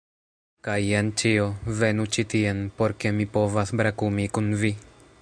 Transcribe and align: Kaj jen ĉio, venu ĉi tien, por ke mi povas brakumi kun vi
Kaj 0.67 0.77
jen 0.85 1.11
ĉio, 1.23 1.45
venu 1.83 2.07
ĉi 2.17 2.27
tien, 2.35 2.65
por 2.81 2.97
ke 3.05 3.15
mi 3.19 3.31
povas 3.37 3.75
brakumi 3.83 4.27
kun 4.39 4.53
vi 4.65 4.75